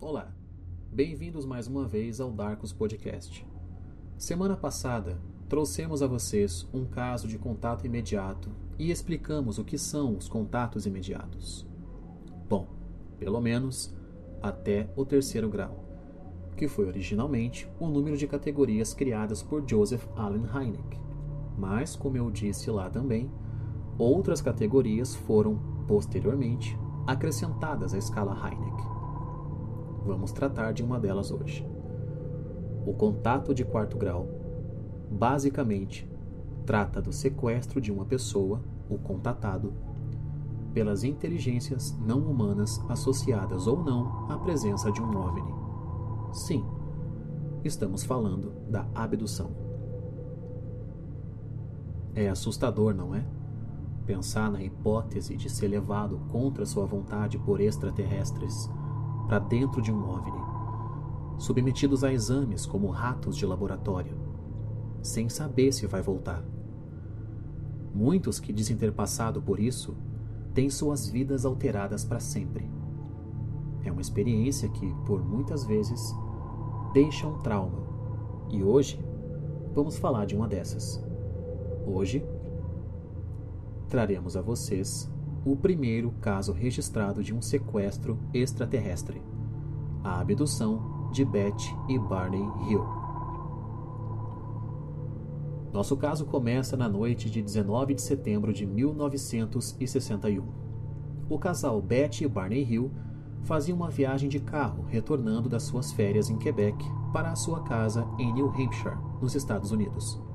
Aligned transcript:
Olá, 0.00 0.32
bem-vindos 0.92 1.44
mais 1.44 1.66
uma 1.66 1.84
vez 1.84 2.20
ao 2.20 2.30
Darkus 2.30 2.72
Podcast. 2.72 3.44
Semana 4.16 4.56
passada, 4.56 5.20
trouxemos 5.48 6.02
a 6.02 6.06
vocês 6.06 6.68
um 6.72 6.84
caso 6.84 7.26
de 7.26 7.36
contato 7.36 7.84
imediato 7.84 8.48
e 8.78 8.92
explicamos 8.92 9.58
o 9.58 9.64
que 9.64 9.76
são 9.76 10.16
os 10.16 10.28
contatos 10.28 10.86
imediatos. 10.86 11.66
Bom, 12.48 12.68
pelo 13.18 13.40
menos 13.40 13.92
até 14.40 14.88
o 14.94 15.04
terceiro 15.04 15.48
grau, 15.48 15.84
que 16.56 16.68
foi 16.68 16.86
originalmente 16.86 17.68
o 17.80 17.88
número 17.88 18.16
de 18.16 18.28
categorias 18.28 18.94
criadas 18.94 19.42
por 19.42 19.68
Joseph 19.68 20.06
Allen 20.14 20.44
Hynek. 20.44 20.96
Mas, 21.58 21.96
como 21.96 22.16
eu 22.16 22.30
disse 22.30 22.70
lá 22.70 22.88
também, 22.88 23.28
outras 23.98 24.40
categorias 24.40 25.16
foram, 25.16 25.58
posteriormente, 25.88 26.78
acrescentadas 27.04 27.92
à 27.92 27.98
escala 27.98 28.32
Hynek. 28.32 28.87
Vamos 30.04 30.32
tratar 30.32 30.72
de 30.72 30.82
uma 30.82 30.98
delas 30.98 31.30
hoje. 31.30 31.66
O 32.86 32.94
contato 32.94 33.54
de 33.54 33.64
quarto 33.64 33.96
grau, 33.96 34.26
basicamente, 35.10 36.08
trata 36.64 37.00
do 37.00 37.12
sequestro 37.12 37.80
de 37.80 37.92
uma 37.92 38.04
pessoa, 38.04 38.62
o 38.88 38.98
contatado, 38.98 39.72
pelas 40.72 41.02
inteligências 41.02 41.96
não 41.98 42.18
humanas 42.20 42.80
associadas 42.88 43.66
ou 43.66 43.82
não 43.82 44.30
à 44.30 44.38
presença 44.38 44.92
de 44.92 45.02
um 45.02 45.16
OVNI. 45.16 45.54
Sim, 46.32 46.64
estamos 47.64 48.04
falando 48.04 48.52
da 48.68 48.86
abdução. 48.94 49.50
É 52.14 52.28
assustador, 52.28 52.94
não 52.94 53.14
é? 53.14 53.26
Pensar 54.04 54.50
na 54.50 54.62
hipótese 54.62 55.36
de 55.36 55.50
ser 55.50 55.68
levado 55.68 56.18
contra 56.30 56.64
sua 56.64 56.86
vontade 56.86 57.38
por 57.38 57.60
extraterrestres 57.60 58.70
para 59.28 59.38
dentro 59.38 59.82
de 59.82 59.92
um 59.92 60.08
OVNI, 60.08 60.40
submetidos 61.38 62.02
a 62.02 62.10
exames 62.10 62.64
como 62.64 62.88
ratos 62.88 63.36
de 63.36 63.44
laboratório, 63.44 64.16
sem 65.02 65.28
saber 65.28 65.70
se 65.70 65.86
vai 65.86 66.00
voltar. 66.00 66.42
Muitos 67.94 68.40
que 68.40 68.52
dizem 68.52 68.76
ter 68.76 68.90
passado 68.90 69.42
por 69.42 69.60
isso 69.60 69.94
têm 70.54 70.70
suas 70.70 71.08
vidas 71.08 71.44
alteradas 71.44 72.04
para 72.04 72.20
sempre. 72.20 72.70
É 73.84 73.92
uma 73.92 74.00
experiência 74.00 74.68
que, 74.70 74.94
por 75.06 75.22
muitas 75.22 75.64
vezes, 75.64 76.14
deixa 76.94 77.26
um 77.26 77.38
trauma. 77.38 77.86
E 78.50 78.62
hoje, 78.62 78.98
vamos 79.74 79.98
falar 79.98 80.24
de 80.24 80.34
uma 80.34 80.48
dessas. 80.48 81.04
Hoje, 81.86 82.26
traremos 83.88 84.36
a 84.36 84.42
vocês 84.42 85.10
o 85.52 85.56
primeiro 85.56 86.12
caso 86.20 86.52
registrado 86.52 87.22
de 87.22 87.34
um 87.34 87.40
sequestro 87.40 88.18
extraterrestre: 88.34 89.22
a 90.04 90.20
abdução 90.20 91.10
de 91.10 91.24
Beth 91.24 91.56
e 91.88 91.98
Barney 91.98 92.44
Hill. 92.68 92.84
Nosso 95.72 95.96
caso 95.96 96.26
começa 96.26 96.76
na 96.76 96.88
noite 96.88 97.30
de 97.30 97.42
19 97.42 97.94
de 97.94 98.02
setembro 98.02 98.52
de 98.52 98.66
1961. 98.66 100.44
O 101.28 101.38
casal 101.38 101.80
Beth 101.80 102.20
e 102.20 102.28
Barney 102.28 102.62
Hill 102.62 102.90
faziam 103.42 103.76
uma 103.76 103.90
viagem 103.90 104.28
de 104.28 104.40
carro 104.40 104.84
retornando 104.88 105.48
das 105.48 105.62
suas 105.62 105.92
férias 105.92 106.28
em 106.28 106.36
Quebec 106.36 106.84
para 107.12 107.30
a 107.30 107.36
sua 107.36 107.62
casa 107.62 108.06
em 108.18 108.32
New 108.32 108.48
Hampshire, 108.48 108.96
nos 109.20 109.34
Estados 109.34 109.70
Unidos 109.70 110.27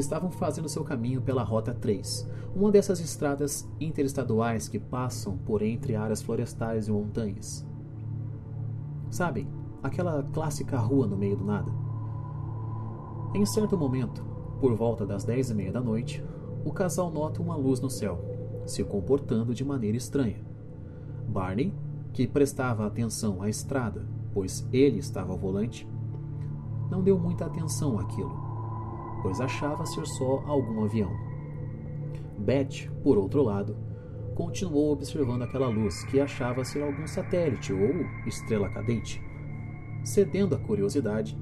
estavam 0.00 0.30
fazendo 0.30 0.68
seu 0.68 0.84
caminho 0.84 1.22
pela 1.22 1.42
Rota 1.42 1.72
3, 1.72 2.28
uma 2.54 2.70
dessas 2.70 3.00
estradas 3.00 3.68
interestaduais 3.80 4.68
que 4.68 4.78
passam 4.78 5.36
por 5.38 5.62
entre 5.62 5.96
áreas 5.96 6.22
florestais 6.22 6.88
e 6.88 6.92
montanhas. 6.92 7.66
Sabem, 9.10 9.48
aquela 9.82 10.22
clássica 10.22 10.78
rua 10.78 11.06
no 11.06 11.16
meio 11.16 11.36
do 11.36 11.44
nada. 11.44 11.70
Em 13.34 13.44
certo 13.46 13.76
momento, 13.76 14.22
por 14.60 14.74
volta 14.74 15.06
das 15.06 15.24
dez 15.24 15.50
e 15.50 15.54
meia 15.54 15.72
da 15.72 15.80
noite, 15.80 16.22
o 16.64 16.72
casal 16.72 17.10
nota 17.10 17.40
uma 17.40 17.56
luz 17.56 17.80
no 17.80 17.88
céu, 17.88 18.18
se 18.66 18.84
comportando 18.84 19.54
de 19.54 19.64
maneira 19.64 19.96
estranha. 19.96 20.44
Barney, 21.28 21.72
que 22.12 22.26
prestava 22.26 22.86
atenção 22.86 23.42
à 23.42 23.48
estrada, 23.48 24.06
pois 24.32 24.66
ele 24.72 24.98
estava 24.98 25.32
ao 25.32 25.38
volante, 25.38 25.88
não 26.90 27.02
deu 27.02 27.18
muita 27.18 27.46
atenção 27.46 27.98
àquilo 27.98 28.45
pois 29.26 29.40
achava 29.40 29.84
ser 29.84 30.06
só 30.06 30.44
algum 30.46 30.84
avião. 30.84 31.10
Beth, 32.38 32.88
por 33.02 33.18
outro 33.18 33.42
lado, 33.42 33.76
continuou 34.36 34.92
observando 34.92 35.42
aquela 35.42 35.66
luz 35.66 36.04
que 36.04 36.20
achava 36.20 36.64
ser 36.64 36.80
algum 36.84 37.08
satélite 37.08 37.72
ou 37.72 38.06
estrela 38.24 38.68
cadente. 38.68 39.20
Cedendo 40.04 40.54
à 40.54 40.58
curiosidade, 40.60 41.36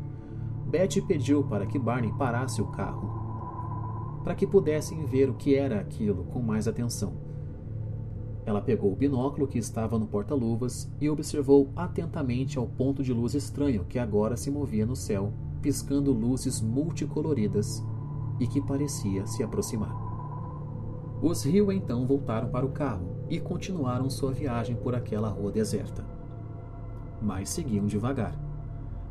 Beth 0.66 1.02
pediu 1.06 1.44
para 1.44 1.66
que 1.66 1.78
Barney 1.78 2.10
parasse 2.16 2.62
o 2.62 2.68
carro, 2.68 4.22
para 4.24 4.34
que 4.34 4.46
pudessem 4.46 5.04
ver 5.04 5.28
o 5.28 5.34
que 5.34 5.54
era 5.54 5.78
aquilo 5.78 6.24
com 6.24 6.40
mais 6.40 6.66
atenção. 6.66 7.12
Ela 8.46 8.62
pegou 8.62 8.90
o 8.94 8.96
binóculo 8.96 9.46
que 9.46 9.58
estava 9.58 9.98
no 9.98 10.06
porta-luvas 10.06 10.90
e 10.98 11.10
observou 11.10 11.70
atentamente 11.76 12.56
ao 12.56 12.66
ponto 12.66 13.02
de 13.02 13.12
luz 13.12 13.34
estranho 13.34 13.84
que 13.84 13.98
agora 13.98 14.38
se 14.38 14.50
movia 14.50 14.86
no 14.86 14.96
céu 14.96 15.34
piscando 15.64 16.12
luzes 16.12 16.60
multicoloridas 16.60 17.82
e 18.38 18.46
que 18.46 18.60
parecia 18.60 19.26
se 19.26 19.42
aproximar. 19.42 19.96
Os 21.22 21.42
Rio 21.42 21.72
então 21.72 22.06
voltaram 22.06 22.50
para 22.50 22.66
o 22.66 22.72
carro 22.72 23.24
e 23.30 23.40
continuaram 23.40 24.10
sua 24.10 24.30
viagem 24.30 24.76
por 24.76 24.94
aquela 24.94 25.30
rua 25.30 25.50
deserta. 25.50 26.04
Mas 27.22 27.48
seguiam 27.48 27.86
devagar, 27.86 28.38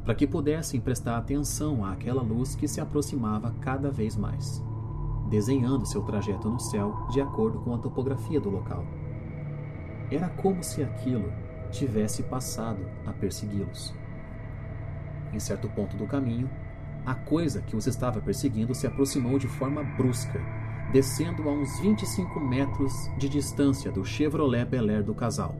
para 0.03 0.13
que 0.13 0.27
pudessem 0.27 0.79
prestar 0.79 1.17
atenção 1.17 1.83
àquela 1.83 2.21
luz 2.21 2.53
que 2.53 2.67
se 2.67 2.79
aproximava 2.79 3.49
cada 3.59 3.89
vez 3.89 4.15
mais, 4.15 4.63
desenhando 5.31 5.87
seu 5.87 6.03
trajeto 6.03 6.51
no 6.51 6.59
céu 6.59 7.07
de 7.09 7.19
acordo 7.19 7.61
com 7.61 7.73
a 7.73 7.79
topografia 7.79 8.39
do 8.39 8.51
local. 8.51 8.85
Era 10.11 10.29
como 10.29 10.63
se 10.63 10.83
aquilo 10.83 11.33
tivesse 11.71 12.21
passado 12.21 12.85
a 13.07 13.11
persegui-los. 13.11 14.02
Em 15.33 15.39
certo 15.39 15.67
ponto 15.69 15.97
do 15.97 16.05
caminho, 16.05 16.49
a 17.05 17.15
coisa 17.15 17.61
que 17.61 17.75
os 17.75 17.87
estava 17.87 18.21
perseguindo 18.21 18.73
se 18.75 18.85
aproximou 18.85 19.39
de 19.39 19.47
forma 19.47 19.83
brusca, 19.83 20.39
descendo 20.91 21.49
a 21.49 21.51
uns 21.51 21.79
25 21.79 22.39
metros 22.39 22.93
de 23.17 23.27
distância 23.27 23.91
do 23.91 24.05
Chevrolet 24.05 24.63
Bel 24.63 24.89
Air 24.89 25.03
do 25.03 25.15
casal, 25.15 25.55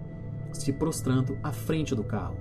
se 0.54 0.72
prostrando 0.72 1.38
à 1.44 1.52
frente 1.52 1.96
do 1.96 2.04
carro. 2.04 2.38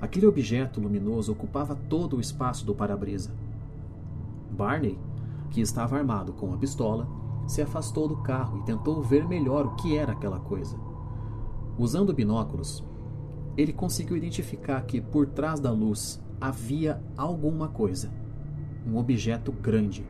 Aquele 0.00 0.26
objeto 0.26 0.80
luminoso 0.80 1.32
ocupava 1.32 1.74
todo 1.74 2.16
o 2.16 2.20
espaço 2.20 2.66
do 2.66 2.74
para-brisa. 2.74 3.34
Barney, 4.50 4.98
que 5.50 5.60
estava 5.60 5.96
armado 5.96 6.32
com 6.32 6.52
a 6.52 6.58
pistola, 6.58 7.08
se 7.46 7.62
afastou 7.62 8.06
do 8.06 8.16
carro 8.16 8.58
e 8.58 8.64
tentou 8.64 9.02
ver 9.02 9.26
melhor 9.26 9.66
o 9.66 9.74
que 9.76 9.96
era 9.96 10.12
aquela 10.12 10.38
coisa. 10.38 10.76
Usando 11.78 12.12
binóculos, 12.12 12.84
ele 13.56 13.72
conseguiu 13.72 14.16
identificar 14.16 14.82
que 14.82 15.00
por 15.00 15.26
trás 15.26 15.58
da 15.58 15.70
luz 15.70 16.22
havia 16.42 17.00
alguma 17.16 17.68
coisa, 17.68 18.10
um 18.84 18.96
objeto 18.96 19.52
grande, 19.52 20.04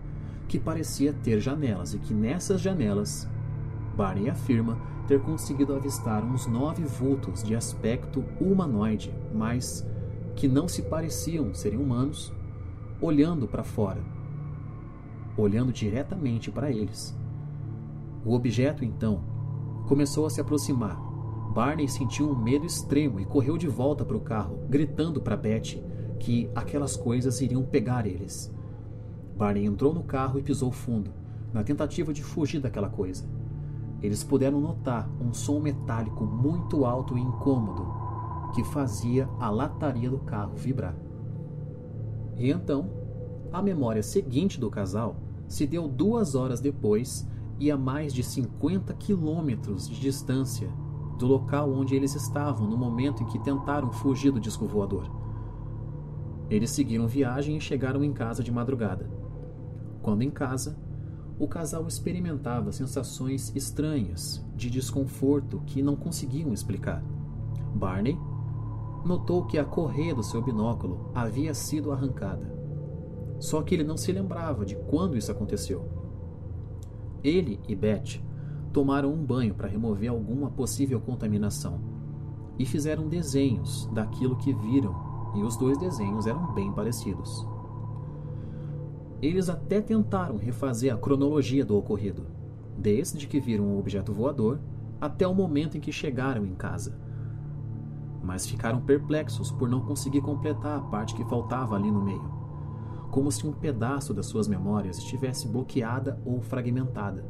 que 0.49 0.59
parecia 0.59 1.13
ter 1.13 1.39
janelas 1.41 1.93
e 1.93 1.99
que 1.99 2.15
nessas 2.15 2.59
janelas, 2.59 3.29
Barney 3.95 4.31
afirma 4.31 4.79
ter 5.07 5.21
conseguido 5.21 5.75
avistar 5.75 6.25
uns 6.25 6.47
nove 6.47 6.85
vultos 6.85 7.43
de 7.43 7.55
aspecto 7.55 8.25
humanoide, 8.41 9.15
mas 9.35 9.87
que 10.35 10.49
não 10.49 10.67
se 10.67 10.81
pareciam 10.85 11.53
serem 11.53 11.79
humanos, 11.79 12.33
olhando 12.99 13.47
para 13.47 13.63
fora, 13.63 14.01
olhando 15.37 15.71
diretamente 15.71 16.51
para 16.51 16.71
eles. 16.71 17.15
O 18.25 18.33
objeto 18.33 18.87
então 18.87 19.23
começou 19.87 20.25
a 20.25 20.31
se 20.31 20.41
aproximar. 20.41 20.99
Barney 21.53 21.89
sentiu 21.89 22.31
um 22.31 22.43
medo 22.43 22.65
extremo 22.65 23.21
e 23.21 23.27
correu 23.27 23.59
de 23.59 23.69
volta 23.69 24.03
para 24.03 24.17
o 24.17 24.21
carro, 24.21 24.61
gritando 24.71 25.21
para 25.21 25.37
Betty 25.37 25.93
que 26.19 26.51
aquelas 26.55 26.97
coisas 26.97 27.41
iriam 27.41 27.63
pegar 27.63 28.07
eles. 28.07 28.53
Barney 29.37 29.65
entrou 29.65 29.93
no 29.93 30.03
carro 30.03 30.39
e 30.39 30.43
pisou 30.43 30.71
fundo, 30.71 31.11
na 31.53 31.63
tentativa 31.63 32.13
de 32.13 32.23
fugir 32.23 32.61
daquela 32.61 32.89
coisa. 32.89 33.25
Eles 34.03 34.25
puderam 34.25 34.61
notar 34.61 35.09
um 35.21 35.33
som 35.33 35.61
metálico 35.61 36.25
muito 36.25 36.85
alto 36.85 37.17
e 37.17 37.21
incômodo 37.21 37.87
que 38.55 38.65
fazia 38.65 39.29
a 39.41 39.49
lataria 39.49 40.11
do 40.11 40.19
carro 40.19 40.55
vibrar. 40.57 40.95
E 42.37 42.51
então, 42.51 42.91
a 43.53 43.63
memória 43.63 44.03
seguinte 44.03 44.59
do 44.59 44.71
casal 44.71 45.17
se 45.47 45.67
deu 45.67 45.87
duas 45.87 46.35
horas 46.35 46.61
depois 46.61 47.29
e 47.59 47.71
a 47.71 47.77
mais 47.77 48.13
de 48.13 48.23
50 48.23 48.93
quilômetros 48.95 49.89
de 49.89 50.01
distância 50.01 50.69
do 51.19 51.27
local 51.27 51.73
onde 51.73 51.95
eles 51.95 52.15
estavam 52.15 52.67
no 52.67 52.77
momento 52.77 53.23
em 53.23 53.27
que 53.27 53.39
tentaram 53.39 53.93
fugir 53.93 54.33
do 54.33 54.41
disco 54.41 54.67
voador. 54.67 55.22
Eles 56.53 56.69
seguiram 56.69 57.07
viagem 57.07 57.57
e 57.57 57.61
chegaram 57.63 58.05
em 58.05 58.13
casa 58.13 58.45
de 58.45 58.53
madrugada. 58.53 59.09
Quando 60.03 60.21
em 60.21 60.31
casa, 60.31 60.77
o 61.39 61.49
casal 61.49 61.87
experimentava 61.87 62.71
sensações 62.71 63.51
estranhas 63.57 64.45
de 64.55 64.69
desconforto 64.69 65.63
que 65.65 65.83
não 65.83 65.97
conseguiam 65.97 66.53
explicar. 66.53 67.03
Barney 67.75 68.19
notou 69.03 69.47
que 69.47 69.57
a 69.57 69.65
correia 69.65 70.15
do 70.15 70.23
seu 70.23 70.43
binóculo 70.43 71.11
havia 71.15 71.55
sido 71.55 71.91
arrancada. 71.91 72.55
Só 73.41 73.63
que 73.63 73.75
ele 73.75 73.83
não 73.83 73.97
se 73.97 74.13
lembrava 74.13 74.67
de 74.67 74.77
quando 74.77 75.17
isso 75.17 75.33
aconteceu. 75.33 75.89
Ele 77.25 77.61
e 77.67 77.75
Beth 77.75 78.21
tomaram 78.75 79.11
um 79.11 79.25
banho 79.25 79.55
para 79.55 79.69
remover 79.69 80.11
alguma 80.11 80.51
possível 80.51 81.01
contaminação 81.01 81.81
e 82.59 82.67
fizeram 82.67 83.09
desenhos 83.09 83.89
daquilo 83.95 84.37
que 84.37 84.53
viram, 84.53 85.12
e 85.35 85.43
os 85.43 85.57
dois 85.57 85.79
desenhos 85.79 86.27
eram 86.27 86.53
bem 86.53 86.73
parecidos. 86.73 87.47
Eles 89.21 89.49
até 89.49 89.81
tentaram 89.81 90.37
refazer 90.37 90.93
a 90.93 90.97
cronologia 90.97 91.65
do 91.65 91.77
ocorrido, 91.77 92.27
desde 92.77 93.27
que 93.27 93.39
viram 93.39 93.67
o 93.67 93.79
objeto 93.79 94.13
voador 94.13 94.59
até 95.01 95.27
o 95.27 95.35
momento 95.35 95.77
em 95.77 95.81
que 95.81 95.93
chegaram 95.93 96.45
em 96.45 96.55
casa. 96.55 96.99
Mas 98.23 98.47
ficaram 98.47 98.81
perplexos 98.81 99.51
por 99.51 99.69
não 99.69 99.81
conseguir 99.81 100.21
completar 100.21 100.79
a 100.79 100.83
parte 100.83 101.15
que 101.15 101.25
faltava 101.25 101.77
ali 101.77 101.91
no 101.91 102.03
meio, 102.03 102.31
como 103.11 103.31
se 103.31 103.47
um 103.47 103.53
pedaço 103.53 104.13
das 104.15 104.27
suas 104.27 104.49
memórias 104.49 104.99
estivesse 104.99 105.49
bloqueada 105.49 106.21
ou 106.25 106.41
fragmentada. 106.41 107.25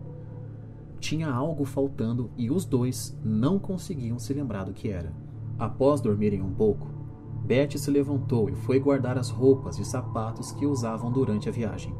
Tinha 0.98 1.30
algo 1.30 1.64
faltando 1.64 2.30
e 2.36 2.50
os 2.50 2.64
dois 2.64 3.18
não 3.24 3.58
conseguiam 3.58 4.18
se 4.18 4.32
lembrar 4.32 4.64
do 4.64 4.72
que 4.72 4.88
era. 4.88 5.12
Após 5.58 6.00
dormirem 6.00 6.40
um 6.40 6.52
pouco, 6.52 6.88
Betty 7.52 7.78
se 7.78 7.90
levantou 7.90 8.48
e 8.48 8.54
foi 8.54 8.80
guardar 8.80 9.18
as 9.18 9.28
roupas 9.28 9.78
e 9.78 9.84
sapatos 9.84 10.52
que 10.52 10.64
usavam 10.64 11.12
durante 11.12 11.50
a 11.50 11.52
viagem. 11.52 11.94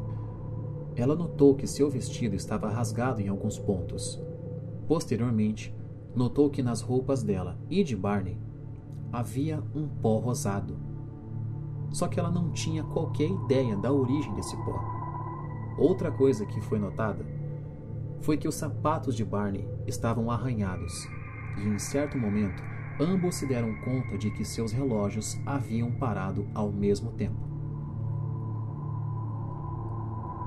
Ela 0.95 1.15
notou 1.15 1.53
que 1.53 1.67
seu 1.67 1.91
vestido 1.91 2.35
estava 2.35 2.71
rasgado 2.71 3.21
em 3.21 3.27
alguns 3.27 3.59
pontos. 3.59 4.19
Posteriormente, 4.87 5.71
notou 6.15 6.49
que 6.49 6.63
nas 6.63 6.81
roupas 6.81 7.21
dela 7.21 7.55
e 7.69 7.83
de 7.83 7.95
Barney 7.95 8.35
havia 9.11 9.61
um 9.75 9.87
pó 9.87 10.17
rosado. 10.17 10.75
Só 11.91 12.07
que 12.07 12.19
ela 12.19 12.31
não 12.31 12.49
tinha 12.49 12.83
qualquer 12.83 13.29
ideia 13.29 13.77
da 13.77 13.93
origem 13.93 14.33
desse 14.33 14.57
pó. 14.65 14.83
Outra 15.77 16.11
coisa 16.11 16.47
que 16.47 16.61
foi 16.61 16.79
notada 16.79 17.27
foi 18.21 18.37
que 18.37 18.47
os 18.47 18.55
sapatos 18.55 19.15
de 19.15 19.23
Barney 19.23 19.69
estavam 19.85 20.31
arranhados, 20.31 21.07
e 21.59 21.67
em 21.67 21.77
certo 21.77 22.17
momento 22.17 22.72
ambos 22.99 23.35
se 23.35 23.45
deram 23.45 23.73
conta 23.75 24.17
de 24.17 24.29
que 24.31 24.45
seus 24.45 24.71
relógios 24.71 25.39
haviam 25.45 25.91
parado 25.91 26.47
ao 26.53 26.71
mesmo 26.71 27.11
tempo. 27.11 27.53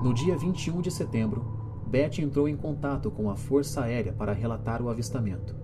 No 0.02 0.12
dia 0.12 0.37
21 0.37 0.81
de 0.81 0.90
setembro, 0.90 1.44
Beth 1.87 2.19
entrou 2.19 2.48
em 2.48 2.56
contato 2.56 3.10
com 3.10 3.31
a 3.31 3.37
Força 3.37 3.82
Aérea 3.82 4.12
para 4.12 4.32
relatar 4.32 4.82
o 4.82 4.88
avistamento. 4.88 5.56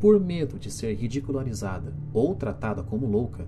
Por 0.00 0.18
medo 0.18 0.58
de 0.58 0.70
ser 0.70 0.94
ridicularizada 0.94 1.94
ou 2.12 2.34
tratada 2.34 2.82
como 2.82 3.06
louca, 3.06 3.46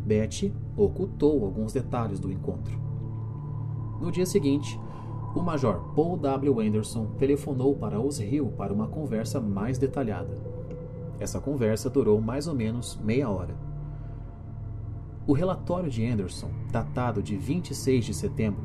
Beth 0.00 0.52
ocultou 0.76 1.44
alguns 1.44 1.72
detalhes 1.72 2.20
do 2.20 2.30
encontro. 2.30 2.78
No 4.00 4.10
dia 4.10 4.26
seguinte, 4.26 4.78
o 5.34 5.42
Major 5.42 5.80
Paul 5.94 6.16
W. 6.16 6.60
Anderson 6.60 7.06
telefonou 7.18 7.74
para 7.74 8.00
os 8.00 8.20
Hill 8.20 8.52
para 8.56 8.72
uma 8.72 8.86
conversa 8.86 9.40
mais 9.40 9.78
detalhada. 9.78 10.53
Essa 11.18 11.40
conversa 11.40 11.88
durou 11.88 12.20
mais 12.20 12.46
ou 12.46 12.54
menos 12.54 12.98
meia 13.02 13.28
hora. 13.28 13.54
O 15.26 15.32
relatório 15.32 15.90
de 15.90 16.04
Anderson, 16.04 16.50
datado 16.70 17.22
de 17.22 17.36
26 17.36 18.04
de 18.04 18.14
setembro, 18.14 18.62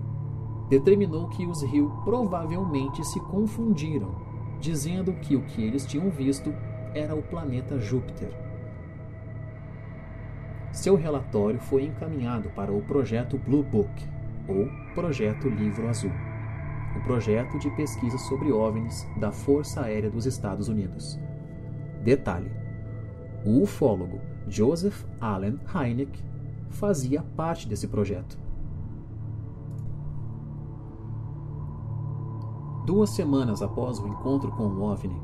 determinou 0.69 1.29
que 1.29 1.45
os 1.45 1.61
Hill 1.63 1.89
provavelmente 2.03 3.03
se 3.05 3.19
confundiram, 3.21 4.15
dizendo 4.59 5.13
que 5.13 5.35
o 5.35 5.45
que 5.45 5.63
eles 5.63 5.85
tinham 5.85 6.09
visto 6.09 6.53
era 6.93 7.15
o 7.15 7.23
planeta 7.23 7.79
Júpiter. 7.79 8.31
Seu 10.71 10.95
relatório 10.95 11.59
foi 11.59 11.83
encaminhado 11.83 12.49
para 12.49 12.71
o 12.71 12.81
projeto 12.81 13.37
Blue 13.37 13.63
Book, 13.63 13.89
ou 14.47 14.67
Projeto 14.93 15.47
Livro 15.47 15.87
Azul 15.87 16.11
o 16.95 17.01
projeto 17.01 17.57
de 17.59 17.69
pesquisa 17.71 18.17
sobre 18.17 18.51
OVNIs 18.51 19.07
da 19.17 19.31
Força 19.31 19.81
Aérea 19.81 20.09
dos 20.09 20.25
Estados 20.25 20.67
Unidos. 20.67 21.19
Detalhe: 22.03 22.51
o 23.45 23.61
ufólogo 23.61 24.19
Joseph 24.47 25.05
Allen 25.19 25.59
Hynek 25.73 26.23
fazia 26.69 27.21
parte 27.21 27.67
desse 27.67 27.87
projeto. 27.87 28.37
Duas 32.85 33.11
semanas 33.11 33.61
após 33.61 33.99
o 33.99 34.07
encontro 34.07 34.51
com 34.51 34.63
o 34.63 34.81
OVNI, 34.81 35.21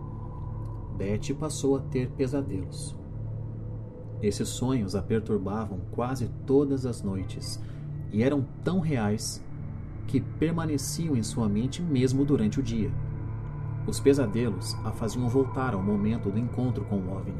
Betty 0.97 1.33
passou 1.33 1.75
a 1.75 1.79
ter 1.79 2.09
pesadelos. 2.11 2.95
Esses 4.21 4.49
sonhos 4.49 4.95
a 4.95 5.01
perturbavam 5.01 5.79
quase 5.91 6.29
todas 6.45 6.85
as 6.85 7.01
noites 7.01 7.59
e 8.11 8.23
eram 8.23 8.45
tão 8.63 8.79
reais 8.79 9.43
que 10.07 10.21
permaneciam 10.21 11.15
em 11.15 11.23
sua 11.23 11.49
mente 11.49 11.81
mesmo 11.81 12.23
durante 12.23 12.59
o 12.59 12.63
dia. 12.63 12.91
Os 13.87 13.99
pesadelos 13.99 14.75
a 14.83 14.91
faziam 14.91 15.29
voltar 15.29 15.75
ao 15.75 15.81
momento 15.81 16.31
do 16.31 16.39
encontro 16.39 16.83
com 16.85 16.97
o 16.97 17.15
OVNI. 17.15 17.35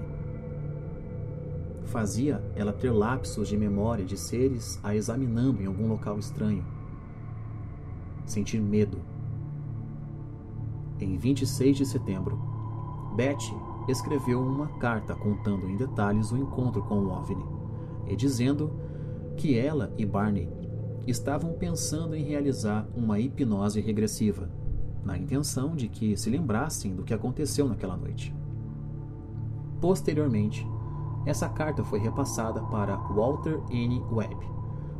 Fazia 1.86 2.44
ela 2.56 2.72
ter 2.72 2.92
lapsos 2.92 3.48
de 3.48 3.58
memória 3.58 4.06
de 4.06 4.18
seres 4.18 4.80
a 4.84 4.96
examinando 4.96 5.62
em 5.62 5.66
algum 5.66 5.88
local 5.88 6.20
estranho. 6.20 6.64
Sentir 8.26 8.60
medo. 8.60 9.00
Em 11.00 11.18
26 11.18 11.78
de 11.78 11.86
setembro, 11.86 12.40
Betty 13.16 13.56
escreveu 13.88 14.42
uma 14.42 14.68
carta 14.80 15.16
contando 15.16 15.70
em 15.70 15.78
detalhes 15.78 16.32
o 16.32 16.38
encontro 16.38 16.82
com 16.84 17.00
o 17.00 17.10
OVNI 17.10 17.46
e 18.08 18.16
dizendo 18.16 18.72
que 19.38 19.58
ela 19.58 19.94
e 19.98 20.06
Barney 20.06 20.50
estavam 21.08 21.54
pensando 21.54 22.16
em 22.16 22.24
realizar 22.24 22.88
uma 22.96 23.20
hipnose 23.20 23.80
regressiva, 23.80 24.50
na 25.06 25.18
intenção 25.18 25.76
de 25.76 25.88
que 25.88 26.18
se 26.18 26.30
lembrassem 26.30 26.96
do 26.96 27.04
que 27.04 27.14
aconteceu 27.14 27.68
naquela 27.70 27.96
noite. 27.96 28.36
Posteriormente, 29.80 30.68
essa 31.26 31.48
carta 31.48 31.84
foi 31.84 32.00
repassada 32.00 32.62
para 32.64 32.98
Walter 32.98 33.62
N. 33.70 34.02
Webb, 34.12 34.46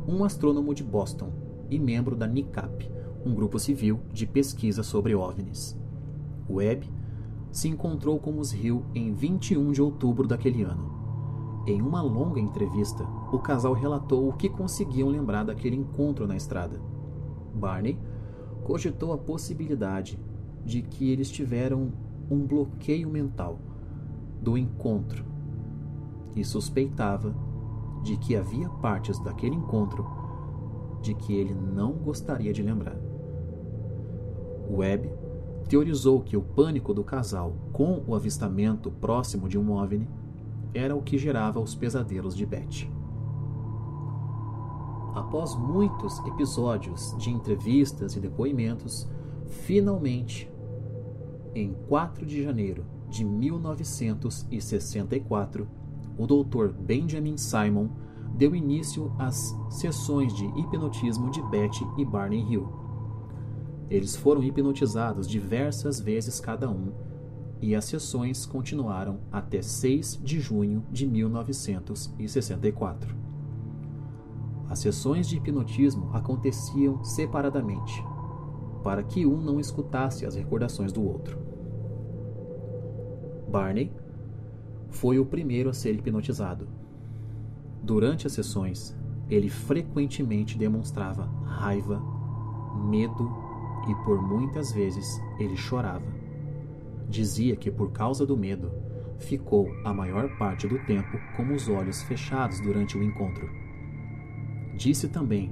um 0.06 0.24
astrônomo 0.24 0.74
de 0.74 0.84
Boston 0.84 1.32
e 1.68 1.78
membro 1.78 2.14
da 2.14 2.26
NICAP, 2.26 2.90
um 3.24 3.34
grupo 3.34 3.58
civil 3.58 4.00
de 4.12 4.26
pesquisa 4.26 4.82
sobre 4.82 5.14
OVNIs. 5.14 5.76
Webb 6.48 6.88
se 7.50 7.68
encontrou 7.68 8.18
com 8.18 8.38
os 8.38 8.52
Hill 8.52 8.84
em 8.94 9.12
21 9.12 9.72
de 9.72 9.82
outubro 9.82 10.28
daquele 10.28 10.62
ano 10.62 10.96
em 11.66 11.82
uma 11.82 12.00
longa 12.00 12.38
entrevista, 12.38 13.04
o 13.32 13.40
casal 13.40 13.72
relatou 13.72 14.28
o 14.28 14.32
que 14.32 14.48
conseguiam 14.48 15.08
lembrar 15.08 15.42
daquele 15.42 15.74
encontro 15.74 16.24
na 16.24 16.36
estrada. 16.36 16.80
Barney 17.52 17.98
cogitou 18.66 19.12
a 19.12 19.18
possibilidade 19.18 20.18
de 20.64 20.82
que 20.82 21.08
eles 21.08 21.30
tiveram 21.30 21.92
um 22.28 22.44
bloqueio 22.44 23.08
mental 23.08 23.60
do 24.42 24.58
encontro 24.58 25.24
e 26.34 26.44
suspeitava 26.44 27.32
de 28.02 28.16
que 28.16 28.34
havia 28.34 28.68
partes 28.68 29.20
daquele 29.20 29.54
encontro 29.54 30.04
de 31.00 31.14
que 31.14 31.32
ele 31.32 31.54
não 31.54 31.92
gostaria 31.92 32.52
de 32.52 32.60
lembrar. 32.60 32.96
Webb 34.68 35.12
teorizou 35.68 36.20
que 36.20 36.36
o 36.36 36.42
pânico 36.42 36.92
do 36.92 37.04
casal 37.04 37.54
com 37.72 38.02
o 38.04 38.16
avistamento 38.16 38.90
próximo 38.90 39.48
de 39.48 39.56
um 39.56 39.70
OVNI 39.70 40.08
era 40.74 40.96
o 40.96 41.02
que 41.02 41.16
gerava 41.16 41.60
os 41.60 41.76
pesadelos 41.76 42.34
de 42.34 42.44
Beth. 42.44 42.95
Após 45.16 45.56
muitos 45.56 46.20
episódios 46.26 47.16
de 47.16 47.30
entrevistas 47.30 48.14
e 48.14 48.20
depoimentos, 48.20 49.08
finalmente, 49.64 50.46
em 51.54 51.72
4 51.88 52.26
de 52.26 52.42
janeiro 52.42 52.84
de 53.08 53.24
1964, 53.24 55.66
o 56.18 56.26
Dr. 56.26 56.70
Benjamin 56.78 57.38
Simon 57.38 57.88
deu 58.34 58.54
início 58.54 59.10
às 59.18 59.56
sessões 59.70 60.34
de 60.34 60.44
hipnotismo 60.44 61.30
de 61.30 61.40
Beth 61.44 61.80
e 61.96 62.04
Barney 62.04 62.52
Hill. 62.52 62.68
Eles 63.88 64.14
foram 64.14 64.44
hipnotizados 64.44 65.26
diversas 65.26 65.98
vezes 65.98 66.40
cada 66.40 66.68
um 66.68 66.92
e 67.62 67.74
as 67.74 67.86
sessões 67.86 68.44
continuaram 68.44 69.20
até 69.32 69.62
6 69.62 70.20
de 70.22 70.38
junho 70.40 70.84
de 70.90 71.06
1964. 71.06 73.25
As 74.76 74.82
sessões 74.82 75.26
de 75.26 75.38
hipnotismo 75.38 76.10
aconteciam 76.12 77.02
separadamente, 77.02 78.04
para 78.84 79.02
que 79.02 79.24
um 79.24 79.38
não 79.38 79.58
escutasse 79.58 80.26
as 80.26 80.34
recordações 80.34 80.92
do 80.92 81.02
outro. 81.02 81.38
Barney 83.48 83.90
foi 84.90 85.18
o 85.18 85.24
primeiro 85.24 85.70
a 85.70 85.72
ser 85.72 85.94
hipnotizado. 85.94 86.68
Durante 87.82 88.26
as 88.26 88.34
sessões, 88.34 88.94
ele 89.30 89.48
frequentemente 89.48 90.58
demonstrava 90.58 91.24
raiva, 91.46 91.98
medo 92.90 93.32
e 93.88 93.94
por 94.04 94.20
muitas 94.20 94.72
vezes 94.72 95.18
ele 95.38 95.56
chorava. 95.56 96.04
Dizia 97.08 97.56
que 97.56 97.70
por 97.70 97.92
causa 97.92 98.26
do 98.26 98.36
medo, 98.36 98.70
ficou 99.18 99.70
a 99.86 99.94
maior 99.94 100.36
parte 100.36 100.68
do 100.68 100.78
tempo 100.80 101.18
com 101.34 101.54
os 101.54 101.66
olhos 101.66 102.02
fechados 102.02 102.60
durante 102.60 102.98
o 102.98 103.02
encontro. 103.02 103.65
Disse 104.76 105.08
também 105.08 105.50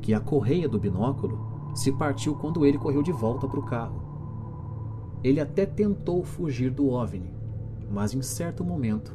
que 0.00 0.14
a 0.14 0.20
correia 0.20 0.68
do 0.68 0.78
binóculo 0.78 1.70
se 1.74 1.92
partiu 1.92 2.34
quando 2.34 2.64
ele 2.64 2.78
correu 2.78 3.02
de 3.02 3.12
volta 3.12 3.46
para 3.46 3.60
o 3.60 3.66
carro. 3.66 4.02
Ele 5.22 5.40
até 5.40 5.66
tentou 5.66 6.24
fugir 6.24 6.70
do 6.70 6.88
OVNI, 6.88 7.34
mas 7.90 8.14
em 8.14 8.22
certo 8.22 8.64
momento 8.64 9.14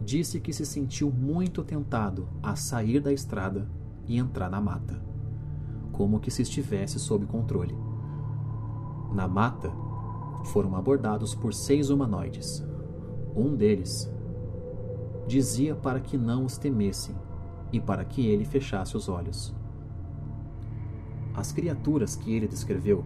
disse 0.00 0.40
que 0.40 0.52
se 0.52 0.66
sentiu 0.66 1.10
muito 1.10 1.62
tentado 1.62 2.28
a 2.42 2.54
sair 2.56 3.00
da 3.00 3.12
estrada 3.12 3.70
e 4.06 4.18
entrar 4.18 4.50
na 4.50 4.60
mata, 4.60 5.00
como 5.92 6.20
que 6.20 6.30
se 6.30 6.42
estivesse 6.42 6.98
sob 6.98 7.24
controle. 7.26 7.76
Na 9.12 9.28
mata, 9.28 9.72
foram 10.46 10.76
abordados 10.76 11.34
por 11.34 11.54
seis 11.54 11.88
humanoides. 11.88 12.64
Um 13.34 13.54
deles 13.54 14.10
dizia 15.26 15.74
para 15.74 16.00
que 16.00 16.18
não 16.18 16.44
os 16.44 16.58
temessem 16.58 17.14
e 17.72 17.80
para 17.80 18.04
que 18.04 18.26
ele 18.26 18.44
fechasse 18.44 18.96
os 18.96 19.08
olhos. 19.08 19.54
As 21.34 21.50
criaturas 21.50 22.14
que 22.14 22.34
ele 22.34 22.46
descreveu 22.46 23.04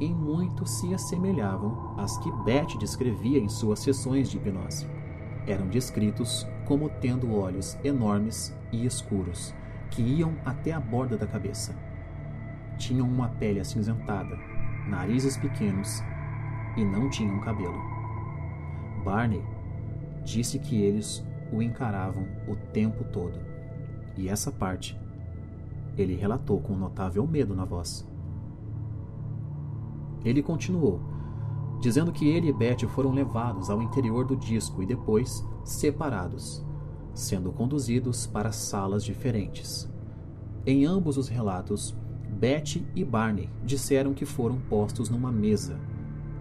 em 0.00 0.14
muito 0.14 0.64
se 0.66 0.94
assemelhavam 0.94 1.94
às 1.98 2.16
que 2.18 2.30
Beth 2.44 2.78
descrevia 2.78 3.38
em 3.38 3.48
suas 3.48 3.80
sessões 3.80 4.30
de 4.30 4.38
hipnose. 4.38 4.86
Eram 5.46 5.68
descritos 5.68 6.46
como 6.64 6.88
tendo 6.88 7.34
olhos 7.34 7.76
enormes 7.84 8.56
e 8.72 8.86
escuros, 8.86 9.54
que 9.90 10.00
iam 10.00 10.34
até 10.44 10.72
a 10.72 10.80
borda 10.80 11.18
da 11.18 11.26
cabeça. 11.26 11.74
Tinham 12.78 13.06
uma 13.06 13.28
pele 13.28 13.60
acinzentada, 13.60 14.38
narizes 14.88 15.36
pequenos 15.36 16.02
e 16.76 16.84
não 16.84 17.10
tinham 17.10 17.40
cabelo. 17.40 17.78
Barney 19.04 19.42
disse 20.24 20.58
que 20.58 20.80
eles 20.80 21.24
o 21.52 21.60
encaravam 21.60 22.26
o 22.46 22.54
tempo 22.54 23.04
todo, 23.04 23.38
e 24.20 24.28
essa 24.28 24.52
parte 24.52 24.98
ele 25.96 26.14
relatou 26.14 26.60
com 26.60 26.74
notável 26.74 27.26
medo 27.26 27.54
na 27.54 27.64
voz. 27.64 28.06
Ele 30.24 30.42
continuou, 30.42 31.00
dizendo 31.80 32.12
que 32.12 32.28
ele 32.28 32.48
e 32.48 32.52
Betty 32.52 32.86
foram 32.86 33.12
levados 33.12 33.70
ao 33.70 33.82
interior 33.82 34.26
do 34.26 34.36
disco 34.36 34.82
e 34.82 34.86
depois 34.86 35.44
separados, 35.64 36.64
sendo 37.14 37.50
conduzidos 37.50 38.26
para 38.26 38.52
salas 38.52 39.02
diferentes. 39.02 39.88
Em 40.66 40.84
ambos 40.84 41.16
os 41.16 41.28
relatos, 41.28 41.96
Betty 42.28 42.86
e 42.94 43.04
Barney 43.04 43.48
disseram 43.64 44.12
que 44.12 44.26
foram 44.26 44.58
postos 44.60 45.08
numa 45.08 45.32
mesa 45.32 45.78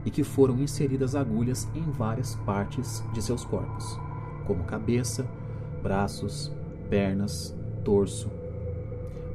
e 0.05 0.11
que 0.11 0.23
foram 0.23 0.59
inseridas 0.59 1.15
agulhas 1.15 1.67
em 1.73 1.81
várias 1.91 2.35
partes 2.45 3.03
de 3.13 3.21
seus 3.21 3.43
corpos, 3.45 3.97
como 4.45 4.63
cabeça, 4.65 5.27
braços, 5.81 6.53
pernas, 6.89 7.58
torso. 7.83 8.29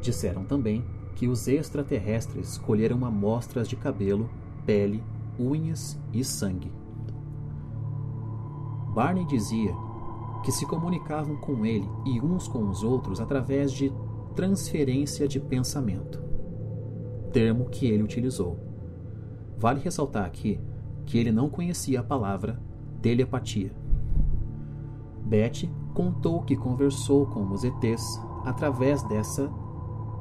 Disseram 0.00 0.44
também 0.44 0.84
que 1.14 1.28
os 1.28 1.46
extraterrestres 1.48 2.58
colheram 2.58 3.04
amostras 3.04 3.68
de 3.68 3.76
cabelo, 3.76 4.28
pele, 4.66 5.02
unhas 5.38 5.98
e 6.12 6.24
sangue. 6.24 6.72
Barney 8.94 9.24
dizia 9.24 9.74
que 10.44 10.52
se 10.52 10.66
comunicavam 10.66 11.36
com 11.36 11.64
ele 11.64 11.88
e 12.04 12.20
uns 12.20 12.46
com 12.46 12.68
os 12.68 12.82
outros 12.82 13.20
através 13.20 13.72
de 13.72 13.92
transferência 14.34 15.26
de 15.26 15.40
pensamento, 15.40 16.22
termo 17.32 17.66
que 17.66 17.86
ele 17.86 18.02
utilizou. 18.02 18.58
Vale 19.56 19.80
ressaltar 19.80 20.24
aqui 20.24 20.60
que 21.06 21.18
ele 21.18 21.32
não 21.32 21.48
conhecia 21.48 22.00
a 22.00 22.04
palavra 22.04 22.60
telepatia. 23.00 23.72
Beth 25.24 25.68
contou 25.94 26.42
que 26.42 26.56
conversou 26.56 27.26
com 27.26 27.50
os 27.50 27.64
ETs 27.64 28.20
através 28.44 29.02
dessa 29.04 29.50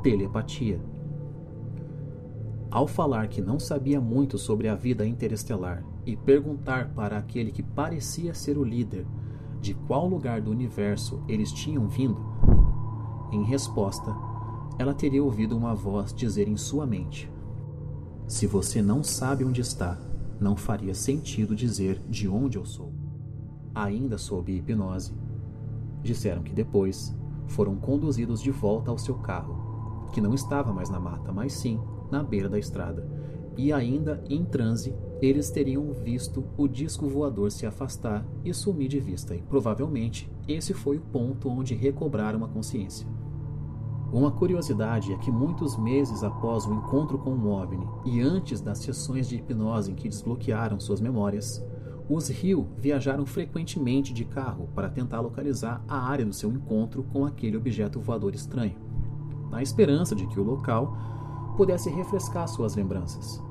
telepatia. 0.01 0.82
Ao 2.72 2.88
falar 2.88 3.27
que 3.27 3.42
não 3.42 3.60
sabia 3.60 4.01
muito 4.01 4.38
sobre 4.38 4.68
a 4.68 4.75
vida 4.75 5.06
interestelar 5.06 5.84
e 6.06 6.15
perguntar 6.15 6.89
para 6.94 7.18
aquele 7.18 7.51
que 7.51 7.62
parecia 7.62 8.34
ser 8.34 8.58
o 8.58 8.63
líder 8.63 9.06
de 9.62 9.74
qual 9.74 10.08
lugar 10.08 10.42
do 10.42 10.51
universo 10.51 11.24
eles 11.27 11.51
tinham 11.51 11.88
vindo, 11.88 12.20
em 13.32 13.44
resposta, 13.44 14.13
ela 14.77 14.94
teria 14.94 15.24
ouvido 15.24 15.56
uma 15.58 15.74
voz 15.74 16.13
dizer 16.13 16.48
em 16.48 16.58
sua 16.58 16.86
mente: 16.86 17.32
Se 18.27 18.46
você 18.46 18.82
não 18.82 19.03
sabe 19.03 19.44
onde 19.44 19.62
está, 19.62 20.00
não 20.39 20.56
faria 20.56 20.94
sentido 20.94 21.56
dizer 21.56 22.01
de 22.10 22.27
onde 22.27 22.58
eu 22.58 22.65
sou. 22.65 22.92
Ainda 23.74 24.18
sob 24.18 24.51
hipnose, 24.51 25.13
disseram 26.01 26.44
que 26.44 26.53
depois 26.53 27.15
foram 27.48 27.76
conduzidos 27.76 28.42
de 28.42 28.52
volta 28.52 28.92
ao 28.92 28.98
seu 28.98 29.16
carro, 29.16 30.08
que 30.12 30.22
não 30.22 30.34
estava 30.34 30.74
mais 30.74 30.90
na 30.90 31.00
mata, 31.00 31.32
mas 31.32 31.54
sim 31.54 31.80
na 32.12 32.24
beira 32.24 32.50
da 32.50 32.60
estrada. 32.60 33.08
E 33.56 33.72
ainda 33.72 34.24
em 34.30 34.44
transe, 34.44 34.96
eles 35.22 35.50
teriam 35.52 35.92
visto 35.92 36.44
o 36.58 36.68
disco 36.68 37.08
voador 37.08 37.52
se 37.52 37.66
afastar 37.66 38.26
e 38.44 38.54
sumir 38.54 38.88
de 38.88 39.00
vista, 39.00 39.36
e 39.36 39.42
provavelmente 39.42 40.32
esse 40.48 40.74
foi 40.74 40.98
o 40.98 41.02
ponto 41.02 41.50
onde 41.50 41.76
recobraram 41.76 42.44
a 42.44 42.48
consciência. 42.48 43.08
Uma 44.12 44.32
curiosidade 44.32 45.12
é 45.12 45.18
que 45.18 45.32
muitos 45.32 45.76
meses 45.76 46.24
após 46.24 46.68
o 46.68 46.74
encontro 46.74 47.18
com 47.18 47.32
o 47.32 47.48
OVNI 47.48 47.88
e 48.06 48.22
antes 48.22 48.62
das 48.62 48.78
sessões 48.78 49.28
de 49.28 49.38
hipnose 49.38 49.92
em 49.92 49.96
que 49.96 50.08
desbloquearam 50.08 50.80
suas 50.80 51.02
memórias, 51.02 51.66
os 52.10 52.29
Hill 52.29 52.67
viajaram 52.77 53.25
frequentemente 53.25 54.13
de 54.13 54.25
carro 54.25 54.69
para 54.75 54.89
tentar 54.89 55.22
localizar 55.22 55.83
a 55.88 55.98
área 55.98 56.25
do 56.25 56.33
seu 56.33 56.51
encontro 56.51 57.03
com 57.03 57.25
aquele 57.25 57.55
objeto 57.55 58.00
voador 58.00 58.36
estranho, 58.36 58.75
na 59.50 59.62
esperança 59.62 60.15
de 60.15 60.27
que 60.27 60.39
o 60.39 60.43
local 60.43 60.98
pudesse 61.55 61.89
refrescar 61.89 62.48
suas 62.48 62.75
lembranças. 62.75 63.41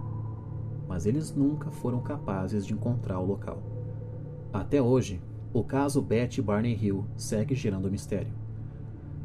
Mas 0.87 1.07
eles 1.07 1.35
nunca 1.35 1.71
foram 1.71 2.01
capazes 2.01 2.67
de 2.67 2.75
encontrar 2.75 3.19
o 3.21 3.27
local. 3.27 3.63
Até 4.53 4.83
hoje, 4.83 5.23
o 5.53 5.65
caso 5.65 6.03
Betty 6.03 6.43
Barney 6.43 6.75
Hill 6.75 7.07
segue 7.17 7.55
gerando 7.55 7.91
mistério. 7.91 8.33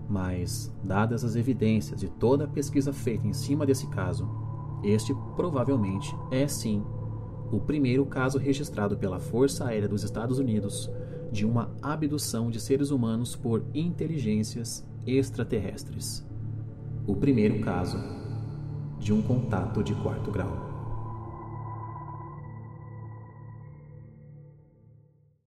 Mas, 0.10 0.74
dadas 0.84 1.26
as 1.26 1.36
evidências 1.36 2.02
e 2.02 2.08
toda 2.08 2.46
a 2.46 2.48
pesquisa 2.48 2.94
feita 2.94 3.28
em 3.28 3.34
cima 3.34 3.66
desse 3.66 3.88
caso, 3.88 4.30
este 4.84 5.14
provavelmente 5.36 6.16
é 6.32 6.48
sim 6.48 6.82
o 7.52 7.60
primeiro 7.60 8.06
caso 8.06 8.38
registrado 8.38 8.98
pela 8.98 9.20
Força 9.20 9.66
Aérea 9.66 9.88
dos 9.88 10.04
Estados 10.04 10.40
Unidos 10.40 10.90
de 11.32 11.46
uma 11.46 11.72
abdução 11.82 12.50
de 12.50 12.60
seres 12.60 12.92
humanos 12.92 13.36
por 13.36 13.64
inteligências 13.74 14.86
extraterrestres. 15.06 16.26
O 17.06 17.16
primeiro 17.16 17.60
caso 17.62 17.98
de 19.00 19.14
um 19.14 19.22
contato 19.22 19.84
de 19.84 19.94
quarto 19.96 20.32
grau. 20.32 20.67